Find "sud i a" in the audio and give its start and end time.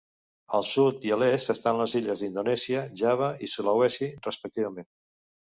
0.69-1.19